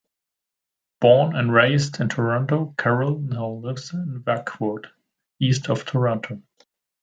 [0.99, 4.87] Born and raised in Toronto, Carol now lives in Warkworth,
[5.39, 6.41] east of Toronto.